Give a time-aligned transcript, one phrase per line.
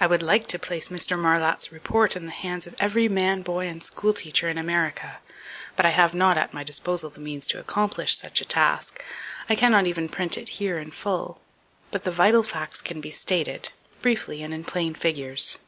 [0.00, 1.16] I would like to place Mr.
[1.16, 5.20] Marlatt's report in the hands of every man, boy and school teacher in America;
[5.76, 9.04] but I have not at my disposal the means to accomplish such a task.
[9.48, 11.40] I cannot even print it here in full,
[11.92, 13.68] but the vital facts can be stated,
[14.00, 15.58] briefly and in plain figures.